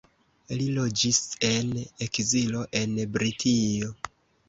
Li 0.61 0.69
loĝis 0.77 1.19
en 1.51 1.71
ekzilo 2.07 2.67
en 2.83 3.01
Britio. 3.19 3.97